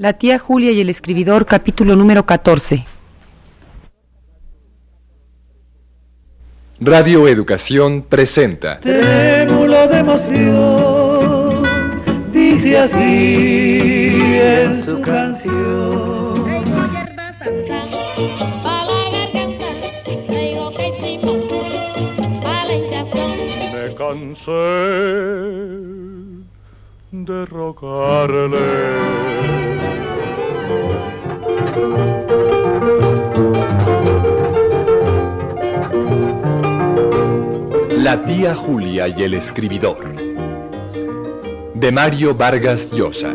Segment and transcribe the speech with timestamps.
[0.00, 2.86] La tía Julia y el escribidor, capítulo número 14.
[6.80, 8.80] Radio Educación presenta.
[8.80, 11.64] Trémulo de emoción,
[12.32, 16.46] dice así en su canción.
[23.74, 24.50] Me cansé
[27.12, 28.56] de.
[37.98, 40.14] La tía Julia y el escribidor.
[41.74, 43.34] De Mario Vargas Llosa.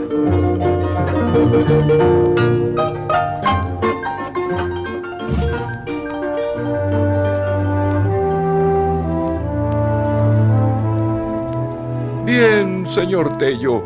[12.96, 13.84] Señor Tello.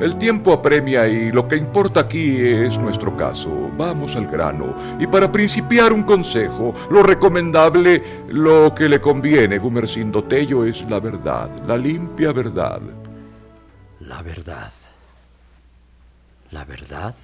[0.00, 3.48] El tiempo apremia y lo que importa aquí es nuestro caso.
[3.76, 4.74] Vamos al grano.
[4.98, 10.98] Y para principiar un consejo, lo recomendable, lo que le conviene, Gumercindo Tello, es la
[10.98, 12.80] verdad, la limpia verdad.
[14.00, 14.72] La verdad.
[16.50, 17.14] ¿La verdad?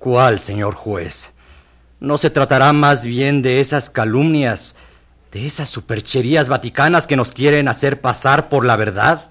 [0.00, 1.30] ¿Cuál, señor juez?
[2.00, 4.74] ¿No se tratará más bien de esas calumnias,
[5.30, 9.30] de esas supercherías vaticanas que nos quieren hacer pasar por la verdad?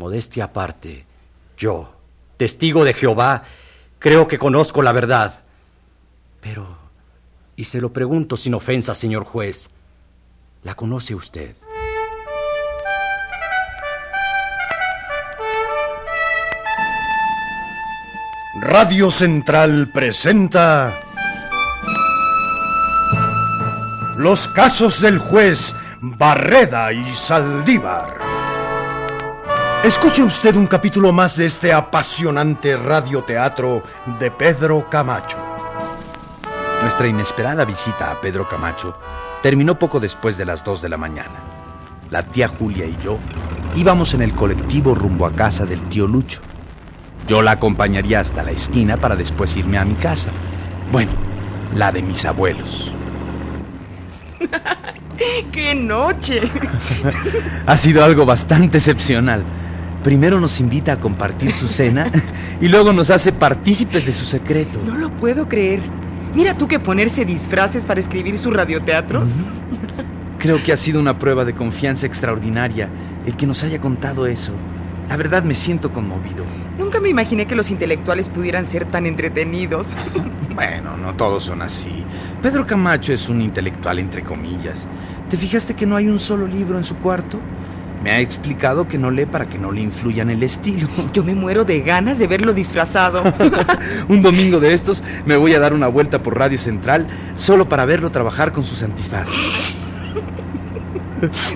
[0.00, 1.04] Modestia aparte,
[1.58, 1.92] yo,
[2.38, 3.42] testigo de Jehová,
[3.98, 5.42] creo que conozco la verdad.
[6.40, 6.66] Pero,
[7.54, 9.68] y se lo pregunto sin ofensa, señor juez,
[10.62, 11.54] ¿la conoce usted?
[18.62, 20.98] Radio Central presenta
[24.16, 28.19] Los casos del juez Barreda y Saldívar.
[29.82, 33.82] Escuche usted un capítulo más de este apasionante radioteatro
[34.18, 35.38] de Pedro Camacho.
[36.82, 38.98] Nuestra inesperada visita a Pedro Camacho
[39.42, 41.32] terminó poco después de las 2 de la mañana.
[42.10, 43.18] La tía Julia y yo
[43.74, 46.42] íbamos en el colectivo rumbo a casa del tío Lucho.
[47.26, 50.28] Yo la acompañaría hasta la esquina para después irme a mi casa.
[50.92, 51.12] Bueno,
[51.74, 52.92] la de mis abuelos.
[55.52, 56.42] ¡Qué noche!
[57.66, 59.44] Ha sido algo bastante excepcional.
[60.02, 62.10] Primero nos invita a compartir su cena
[62.60, 64.80] y luego nos hace partícipes de su secreto.
[64.86, 65.80] No lo puedo creer.
[66.34, 69.28] Mira tú que ponerse disfraces para escribir sus radioteatros.
[70.38, 72.88] Creo que ha sido una prueba de confianza extraordinaria
[73.26, 74.52] el que nos haya contado eso.
[75.10, 76.44] La verdad me siento conmovido.
[76.78, 79.88] Nunca me imaginé que los intelectuales pudieran ser tan entretenidos.
[80.52, 82.04] Bueno, no todos son así.
[82.42, 84.86] Pedro Camacho es un intelectual entre comillas.
[85.30, 87.38] ¿Te fijaste que no hay un solo libro en su cuarto?
[88.02, 90.88] Me ha explicado que no lee para que no le influya en el estilo.
[91.12, 93.22] Yo me muero de ganas de verlo disfrazado.
[94.08, 97.84] un domingo de estos me voy a dar una vuelta por Radio Central solo para
[97.84, 99.34] verlo trabajar con sus antifaces.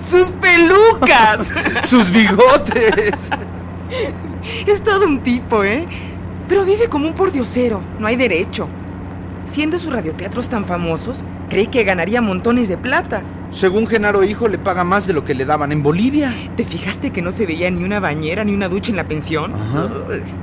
[0.09, 1.47] ¡Sus pelucas!
[1.83, 3.29] ¡Sus bigotes!
[4.67, 5.87] Es todo un tipo, ¿eh?
[6.47, 8.67] Pero vive como un pordiosero, no hay derecho.
[9.47, 13.23] Siendo sus radioteatros tan famosos, creí que ganaría montones de plata.
[13.55, 16.33] Según Genaro Hijo, le paga más de lo que le daban en Bolivia.
[16.57, 19.53] ¿Te fijaste que no se veía ni una bañera ni una ducha en la pensión?
[19.55, 19.89] Ajá.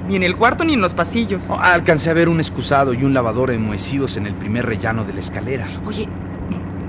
[0.08, 1.44] Ni en el cuarto ni en los pasillos.
[1.50, 5.12] Oh, alcancé a ver un excusado y un lavador enmohecidos en el primer rellano de
[5.12, 5.66] la escalera.
[5.84, 6.08] Oye,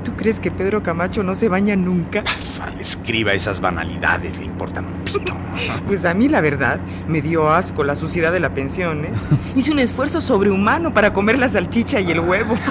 [0.05, 2.23] ¿tú crees que Pedro Camacho no se baña nunca?
[2.61, 5.35] Al escriba esas banalidades, le importan un pito.
[5.87, 9.11] Pues a mí la verdad me dio asco la suciedad de la pensión, ¿eh?
[9.55, 12.55] Hice un esfuerzo sobrehumano para comer la salchicha y el huevo.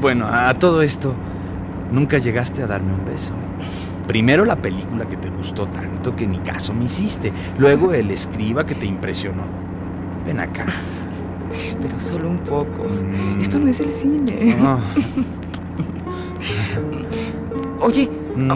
[0.00, 1.12] Bueno, a todo esto,
[1.92, 3.32] nunca llegaste a darme un beso.
[4.06, 7.32] Primero la película que te gustó tanto que ni caso me hiciste.
[7.58, 9.42] Luego el escriba que te impresionó.
[10.26, 10.66] Ven acá.
[11.80, 12.84] Pero solo un poco.
[12.84, 13.40] Mm.
[13.40, 14.56] Esto no es el cine.
[17.80, 18.52] Oye, mm,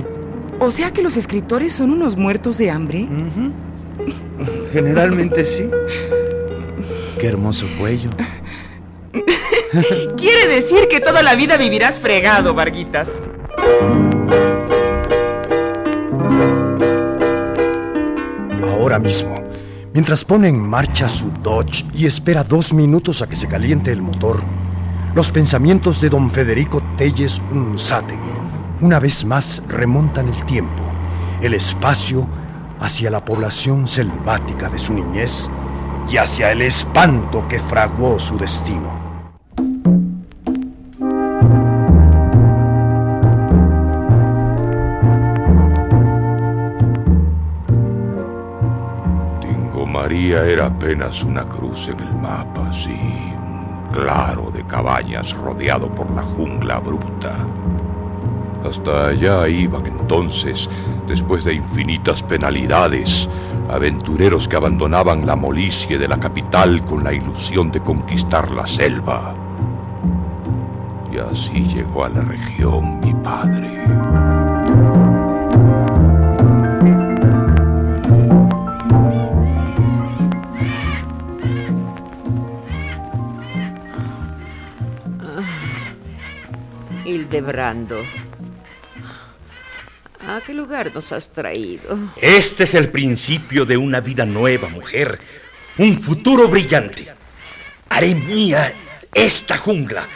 [0.59, 3.07] o sea que los escritores son unos muertos de hambre.
[4.73, 5.69] Generalmente sí.
[7.19, 8.11] Qué hermoso cuello.
[10.17, 13.09] Quiere decir que toda la vida vivirás fregado, Varguitas.
[18.65, 19.43] Ahora mismo,
[19.93, 24.03] mientras pone en marcha su Dodge y espera dos minutos a que se caliente el
[24.03, 24.43] motor,
[25.15, 28.53] los pensamientos de don Federico Telles Unzátegui
[28.83, 30.83] una vez más remontan el tiempo,
[31.41, 32.29] el espacio
[32.81, 35.49] hacia la población selvática de su niñez
[36.11, 39.02] y hacia el espanto que fraguó su destino.
[50.41, 52.99] Era apenas una cruz en el mapa, sí,
[53.93, 57.37] claro de cabañas rodeado por la jungla abrupta.
[58.65, 60.69] Hasta allá iban entonces,
[61.07, 63.29] después de infinitas penalidades,
[63.69, 69.35] aventureros que abandonaban la molicie de la capital con la ilusión de conquistar la selva.
[71.13, 74.42] Y así llegó a la región mi padre.
[87.33, 88.05] Hildebrando.
[90.21, 91.99] ¿A qué lugar nos has traído?
[92.21, 95.19] Este es el principio de una vida nueva, mujer.
[95.79, 97.09] Un futuro brillante.
[97.89, 98.75] Haré mía
[99.15, 100.07] esta jungla.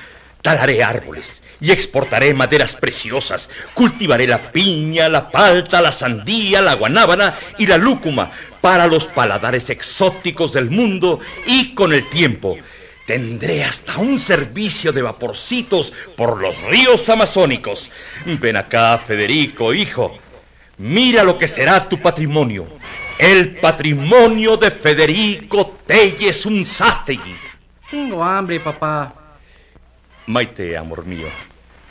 [0.42, 3.48] Talaré árboles y exportaré maderas preciosas.
[3.72, 8.30] Cultivaré la piña, la palta, la sandía, la guanábana y la lúcuma
[8.60, 12.58] para los paladares exóticos del mundo y con el tiempo
[13.06, 17.88] Tendré hasta un servicio de vaporcitos por los ríos amazónicos.
[18.24, 20.18] Ven acá, Federico, hijo.
[20.78, 22.66] Mira lo que será tu patrimonio.
[23.16, 27.36] El patrimonio de Federico Telles Unzástegui.
[27.88, 29.14] Tengo hambre, papá.
[30.26, 31.28] Maite, amor mío,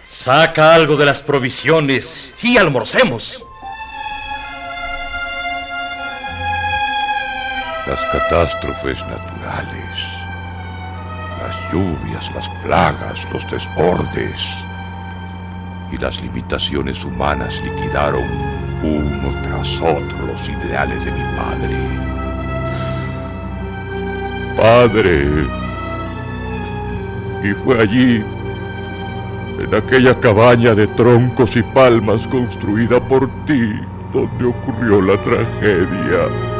[0.03, 3.41] saca algo de las provisiones y almorcemos.
[7.87, 10.24] Las catástrofes naturales
[11.71, 14.63] lluvias, las plagas, los desbordes
[15.91, 18.23] y las limitaciones humanas liquidaron
[18.83, 22.15] uno tras otro los ideales de mi padre.
[24.57, 25.47] Padre,
[27.43, 28.23] y fue allí,
[29.59, 33.79] en aquella cabaña de troncos y palmas construida por ti,
[34.13, 36.54] donde ocurrió la tragedia.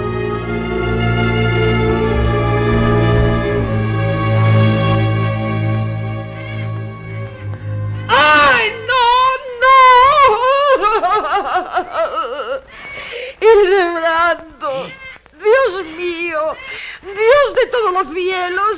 [17.25, 18.77] Dios de todos los cielos.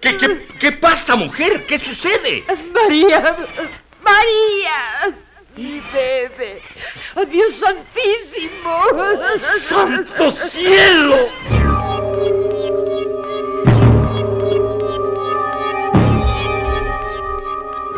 [0.00, 1.66] ¿Qué, qué, qué pasa, mujer?
[1.66, 2.44] ¿Qué sucede?
[2.72, 3.36] María,
[4.02, 5.16] María,
[5.56, 6.62] mi bebé.
[7.16, 8.82] ¡Oh, Dios santísimo!
[9.60, 11.16] ¡Santo cielo!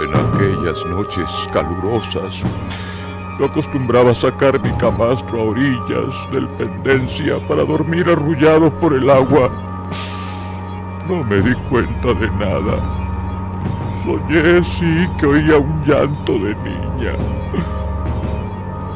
[0.00, 2.34] En aquellas noches calurosas,
[3.38, 9.69] yo acostumbraba sacar mi camastro a orillas del pendencia para dormir arrullado por el agua.
[11.10, 12.78] No me di cuenta de nada.
[14.04, 17.14] Soñé sí que oía un llanto de niña.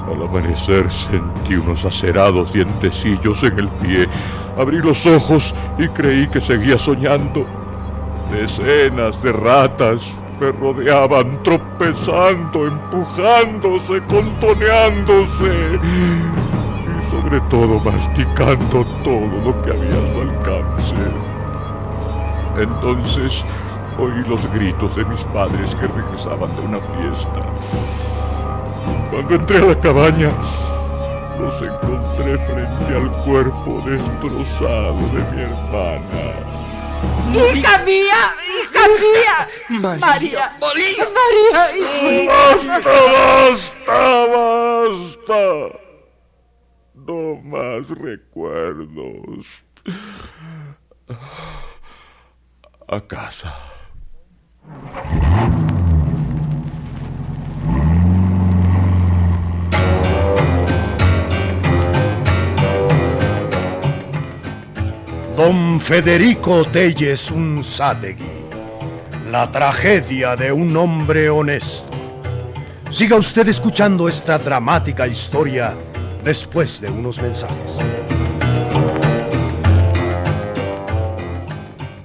[0.06, 4.08] Al amanecer sentí unos acerados dientecillos en el pie.
[4.56, 7.44] Abrí los ojos y creí que seguía soñando.
[8.30, 10.08] Decenas de ratas
[10.38, 20.20] me rodeaban, tropezando, empujándose, contoneándose y sobre todo masticando todo lo que había a su
[20.20, 21.33] alcance.
[22.56, 23.44] Entonces
[23.98, 27.46] oí los gritos de mis padres que regresaban de una fiesta.
[29.10, 30.32] Cuando entré a la cabaña,
[31.38, 36.54] los encontré frente al cuerpo destrozado de mi hermana.
[37.32, 38.34] ¡Hija mía!
[38.62, 39.48] ¡Hija mía!
[39.98, 42.32] María, María, María, hija.
[42.32, 42.80] ¡Basta,
[43.12, 45.80] basta, basta!
[46.94, 49.46] No más recuerdos.
[52.94, 53.52] A casa.
[65.36, 68.22] Don Federico Telles Unzategui.
[69.28, 71.90] La tragedia de un hombre honesto.
[72.90, 75.76] Siga usted escuchando esta dramática historia
[76.22, 77.80] después de unos mensajes.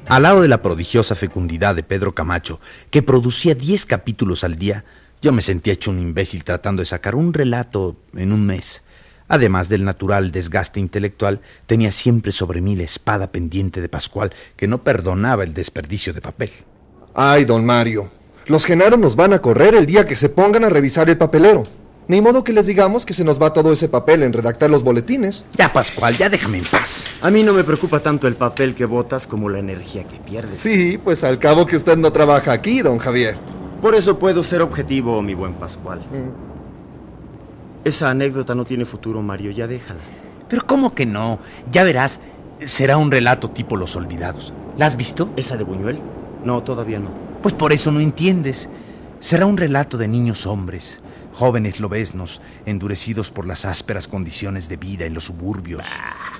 [0.10, 4.84] Al lado de la prodigiosa fecundidad de Pedro Camacho, que producía 10 capítulos al día,
[5.22, 8.82] yo me sentía hecho un imbécil tratando de sacar un relato en un mes.
[9.28, 14.68] Además del natural desgaste intelectual, tenía siempre sobre mí la espada pendiente de Pascual, que
[14.68, 16.50] no perdonaba el desperdicio de papel.
[17.14, 18.10] Ay, don Mario,
[18.48, 21.66] los genaros nos van a correr el día que se pongan a revisar el papelero.
[22.10, 24.84] Ni modo que les digamos que se nos va todo ese papel en redactar los
[24.84, 25.46] boletines.
[25.56, 27.06] Ya, Pascual, ya déjame en paz.
[27.22, 30.60] A mí no me preocupa tanto el papel que botas como la energía que pierdes.
[30.60, 33.38] Sí, pues al cabo que usted no trabaja aquí, don Javier.
[33.82, 36.00] Por eso puedo ser objetivo, mi buen Pascual.
[36.00, 37.88] Mm.
[37.88, 40.02] Esa anécdota no tiene futuro, Mario, ya déjala.
[40.50, 41.40] Pero ¿cómo que no?
[41.72, 42.20] Ya verás,
[42.66, 44.52] Será un relato tipo Los Olvidados.
[44.78, 45.30] ¿La has visto?
[45.38, 46.00] ¿Esa de Buñuel?
[46.44, 47.10] No, todavía no.
[47.42, 48.68] Pues por eso no entiendes.
[49.22, 51.00] Será un relato de niños hombres,
[51.34, 55.86] jóvenes lobesnos, endurecidos por las ásperas condiciones de vida en los suburbios.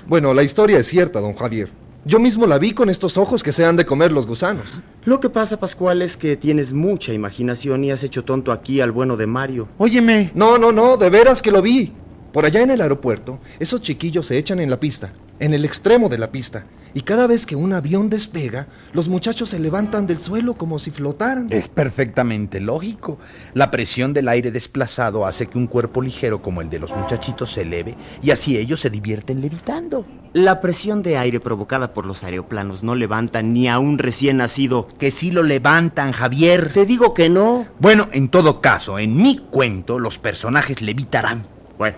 [0.06, 1.70] Bueno, la historia es cierta, don Javier.
[2.04, 4.64] Yo mismo la vi con estos ojos que se han de comer los gusanos.
[5.04, 8.90] Lo que pasa, Pascual, es que tienes mucha imaginación y has hecho tonto aquí al
[8.90, 9.68] bueno de Mario.
[9.76, 10.30] Óyeme.
[10.34, 11.92] No, no, no, de veras que lo vi.
[12.32, 16.08] Por allá en el aeropuerto, esos chiquillos se echan en la pista, en el extremo
[16.08, 16.64] de la pista.
[16.94, 20.90] Y cada vez que un avión despega, los muchachos se levantan del suelo como si
[20.90, 21.46] flotaran.
[21.50, 23.18] Es perfectamente lógico.
[23.54, 27.52] La presión del aire desplazado hace que un cuerpo ligero como el de los muchachitos
[27.52, 30.04] se eleve y así ellos se divierten levitando.
[30.32, 34.86] La presión de aire provocada por los aeroplanos no levanta ni a un recién nacido.
[34.98, 36.72] Que sí lo levantan, Javier.
[36.72, 37.66] Te digo que no.
[37.78, 41.46] Bueno, en todo caso, en mi cuento los personajes levitarán.
[41.78, 41.96] Bueno,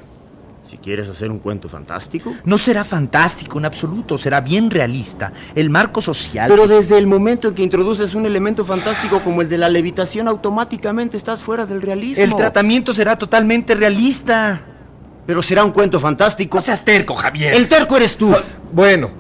[0.73, 2.33] si quieres hacer un cuento fantástico.
[2.47, 5.31] No será fantástico en absoluto, será bien realista.
[5.55, 6.49] El marco social...
[6.49, 10.29] Pero desde el momento en que introduces un elemento fantástico como el de la levitación,
[10.29, 12.25] automáticamente estás fuera del realismo.
[12.25, 14.63] El tratamiento será totalmente realista.
[15.27, 16.57] Pero será un cuento fantástico.
[16.57, 17.53] No seas terco, Javier.
[17.53, 18.35] El terco eres tú.
[18.73, 19.11] Bueno,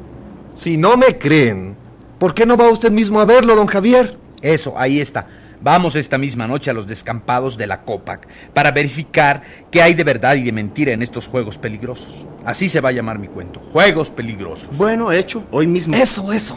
[0.54, 1.76] si no me creen,
[2.18, 4.16] ¿por qué no va usted mismo a verlo, don Javier?
[4.40, 5.26] Eso, ahí está.
[5.62, 10.02] Vamos esta misma noche a los descampados de la COPAC para verificar qué hay de
[10.02, 12.08] verdad y de mentira en estos juegos peligrosos.
[12.44, 13.60] Así se va a llamar mi cuento.
[13.60, 14.76] Juegos peligrosos.
[14.76, 15.46] Bueno, hecho.
[15.52, 15.94] Hoy mismo.
[15.94, 16.56] Eso, eso.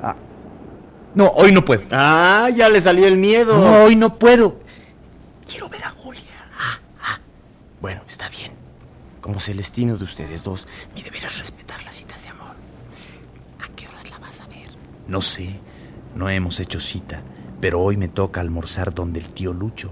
[0.00, 0.14] Ah.
[1.16, 1.82] No, hoy no puedo.
[1.90, 3.58] Ah, ya le salió el miedo.
[3.58, 4.60] No, hoy no puedo.
[5.50, 6.22] Quiero ver a Julia.
[6.56, 7.18] Ah, ah.
[7.80, 8.52] Bueno, está bien.
[9.20, 12.54] Como Celestino de ustedes dos, mi deber es respetar las citas de amor.
[13.60, 14.68] ¿A qué horas la vas a ver?
[15.08, 15.58] No sé.
[16.14, 17.20] No hemos hecho cita.
[17.64, 19.90] Pero hoy me toca almorzar donde el tío Lucho.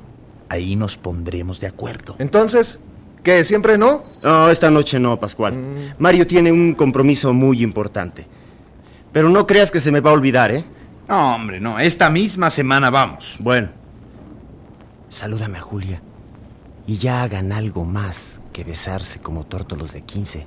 [0.51, 2.17] Ahí nos pondremos de acuerdo.
[2.19, 2.79] Entonces,
[3.23, 3.45] ¿qué?
[3.45, 4.05] ¿Siempre no?
[4.23, 5.55] No, esta noche no, Pascual.
[5.55, 5.95] Mm.
[5.97, 8.27] Mario tiene un compromiso muy importante.
[9.11, 10.67] Pero no creas que se me va a olvidar, ¿eh?
[11.09, 11.79] No, hombre, no.
[11.79, 13.37] Esta misma semana vamos.
[13.39, 13.71] Bueno.
[15.09, 16.03] Salúdame a Julia.
[16.87, 20.47] Y ya hagan algo más que besarse como tórtolos de 15.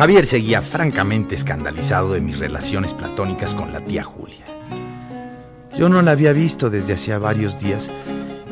[0.00, 4.46] Javier seguía francamente escandalizado de mis relaciones platónicas con la tía Julia.
[5.76, 7.90] Yo no la había visto desde hacía varios días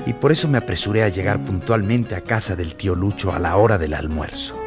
[0.04, 3.56] y por eso me apresuré a llegar puntualmente a casa del tío Lucho a la
[3.56, 4.60] hora del almuerzo.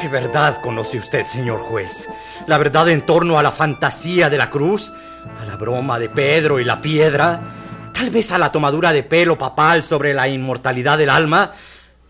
[0.00, 2.08] ¿Qué verdad conoce usted, señor juez?
[2.48, 4.92] ¿La verdad en torno a la fantasía de la cruz?
[5.40, 7.63] ¿A la broma de Pedro y la piedra?
[7.94, 11.52] ¿Tal vez a la tomadura de pelo papal sobre la inmortalidad del alma?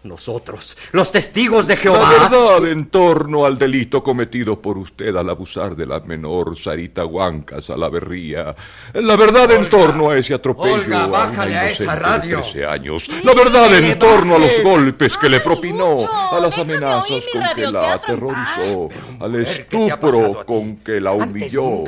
[0.02, 2.12] Nosotros, los testigos de Jehová.
[2.12, 7.06] La verdad en torno al delito cometido por usted al abusar de la menor Sarita
[7.06, 8.54] Huanca Salaverría.
[8.92, 12.10] La verdad en torno a ese atropello Olga, a una bájale a esa inocente de
[12.10, 12.40] radio.
[12.42, 13.10] 13 años.
[13.22, 17.66] La verdad en torno a los golpes que le propinó, a las amenazas con que
[17.66, 18.88] la aterrorizó,
[19.20, 21.84] al estupro con que la humilló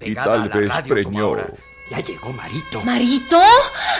[0.00, 1.36] y tal vez preñó.
[1.90, 2.82] Ya llegó Marito.
[2.84, 3.42] ¿Marito?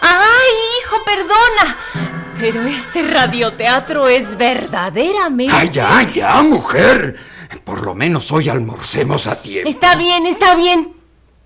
[0.00, 2.34] ¡Ay, hijo, perdona!
[2.38, 5.52] Pero este radioteatro es verdaderamente...
[5.54, 7.16] ¡Ay, ya, ya, mujer!
[7.64, 9.68] Por lo menos hoy almorcemos a tiempo.
[9.68, 10.94] Está bien, está bien.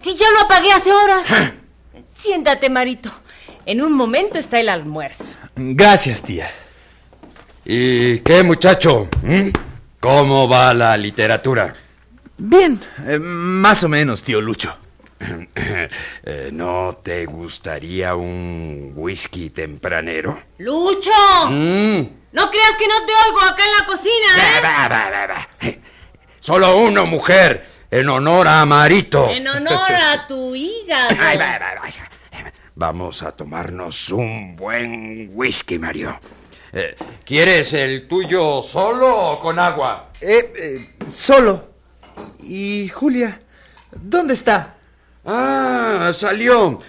[0.01, 1.27] Si ya lo apagué hace horas.
[2.15, 3.11] Siéntate, Marito.
[3.65, 5.37] En un momento está el almuerzo.
[5.57, 6.51] Gracias, tía.
[7.65, 9.09] ¿Y qué, muchacho?
[9.23, 9.49] ¿Mm?
[9.99, 11.75] ¿Cómo va la literatura?
[12.37, 14.77] Bien, eh, más o menos, tío Lucho.
[16.27, 20.43] Eh, ¿No te gustaría un whisky tempranero?
[20.59, 21.11] ¡Lucho!
[21.51, 22.01] Mm.
[22.33, 24.61] No creas que no te oigo acá en la cocina, ¿eh?
[24.63, 25.49] Va, va, va.
[26.41, 29.29] Solo uno, mujer, en honor a Marito.
[29.31, 31.17] En honor a tu hígado.
[31.21, 31.89] Ay, va, va, va.
[32.77, 36.19] Vamos a tomarnos un buen whisky, Mario.
[36.73, 40.11] Eh, ¿Quieres el tuyo solo o con agua?
[40.21, 41.69] Eh, eh, solo.
[42.43, 43.41] ¿Y Julia?
[43.93, 44.75] ¿Dónde está?
[45.25, 46.81] Ah, salió.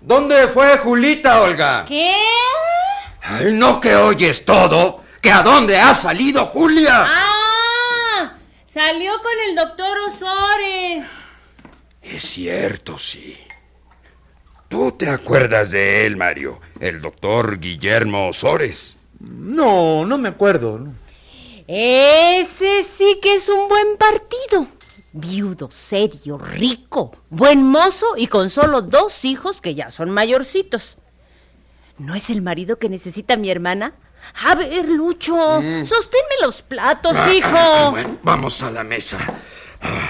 [0.00, 1.84] ¿Dónde fue Julita, Olga?
[1.86, 2.14] ¿Qué?
[3.22, 5.02] Ay, no que oyes todo.
[5.20, 7.06] ¿Que a dónde ha salido Julia?
[7.06, 8.36] ¡Ah!
[8.72, 11.06] Salió con el doctor Osores.
[12.02, 13.38] Es cierto, sí.
[14.68, 16.60] ¿Tú te acuerdas de él, Mario?
[16.80, 18.96] El doctor Guillermo Osores.
[19.20, 20.88] No, no me acuerdo.
[21.68, 24.66] Ese sí que es un buen partido.
[25.14, 30.96] Viudo, serio, rico, buen mozo y con solo dos hijos que ya son mayorcitos.
[31.98, 33.92] ¿No es el marido que necesita mi hermana?
[34.46, 35.84] A ver, Lucho, Mm.
[35.84, 37.48] sosténme los platos, Ah, hijo.
[37.52, 39.18] ah, bueno, vamos a la mesa.
[39.82, 40.08] Ah.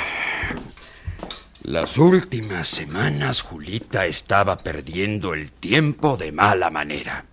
[1.62, 7.24] Las últimas semanas Julita estaba perdiendo el tiempo de mala manera.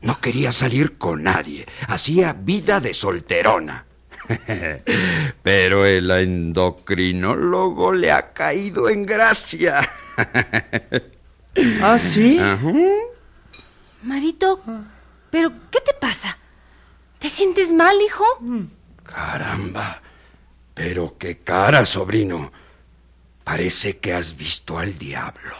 [0.00, 1.66] No quería salir con nadie.
[1.88, 3.84] Hacía vida de solterona.
[5.42, 9.90] Pero el endocrinólogo le ha caído en gracia.
[11.80, 12.40] ¿Ah, sí?
[14.02, 14.60] Marito,
[15.30, 16.38] ¿pero qué te pasa?
[17.18, 18.24] ¿Te sientes mal, hijo?
[19.04, 20.00] Caramba.
[20.74, 22.50] Pero qué cara, sobrino.
[23.44, 25.54] Parece que has visto al diablo.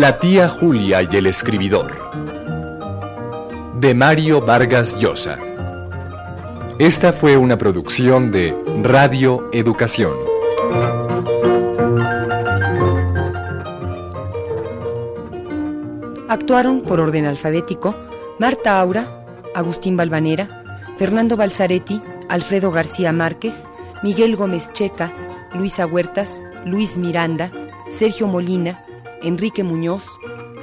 [0.00, 1.94] La tía Julia y el escribidor.
[3.78, 5.36] De Mario Vargas Llosa.
[6.78, 10.14] Esta fue una producción de Radio Educación.
[16.30, 17.94] Actuaron por orden alfabético
[18.38, 20.48] Marta Aura, Agustín Balvanera,
[20.96, 23.54] Fernando Balzaretti, Alfredo García Márquez,
[24.02, 25.12] Miguel Gómez Checa,
[25.52, 27.50] Luisa Huertas, Luis Miranda,
[27.90, 28.82] Sergio Molina,
[29.22, 30.06] Enrique Muñoz,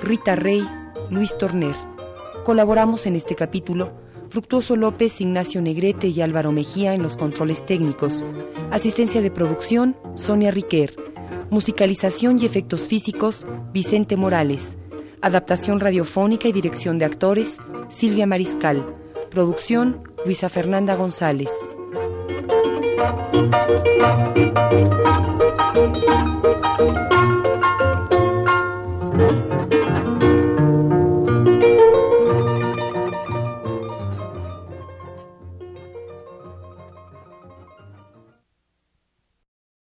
[0.01, 0.67] Rita Rey,
[1.09, 1.75] Luis Torner.
[2.45, 3.91] Colaboramos en este capítulo
[4.29, 8.25] Fructuoso López, Ignacio Negrete y Álvaro Mejía en los controles técnicos.
[8.71, 10.95] Asistencia de producción, Sonia Riquer.
[11.49, 14.77] Musicalización y efectos físicos, Vicente Morales.
[15.21, 17.57] Adaptación radiofónica y dirección de actores,
[17.89, 18.85] Silvia Mariscal.
[19.29, 21.51] Producción, Luisa Fernanda González.